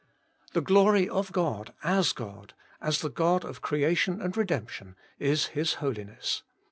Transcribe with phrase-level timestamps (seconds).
[0.53, 5.75] The glory of God as God, as the God of Creation and Redemption, is His
[5.75, 6.41] Holiness.